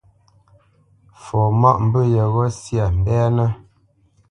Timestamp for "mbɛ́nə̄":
2.99-3.49